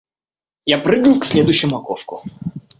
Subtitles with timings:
[0.65, 2.23] Я прыгаю к следующему окошку.